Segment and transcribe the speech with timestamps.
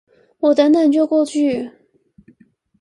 [0.39, 1.71] 我等等就過去